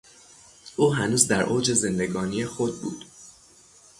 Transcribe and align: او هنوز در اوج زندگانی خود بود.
او 0.75 0.93
هنوز 0.93 1.27
در 1.27 1.43
اوج 1.43 1.71
زندگانی 1.73 2.45
خود 2.45 2.81
بود. 2.81 3.05